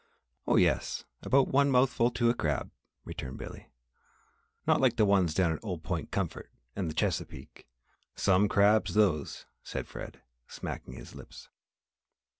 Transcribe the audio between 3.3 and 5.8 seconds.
Billy. "Not like the ones down at